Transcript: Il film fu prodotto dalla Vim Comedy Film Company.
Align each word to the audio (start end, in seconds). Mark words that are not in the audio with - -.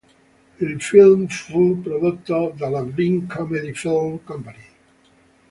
Il 0.59 0.81
film 0.81 1.27
fu 1.27 1.79
prodotto 1.79 2.53
dalla 2.57 2.81
Vim 2.81 3.27
Comedy 3.27 3.71
Film 3.71 4.23
Company. 4.23 4.65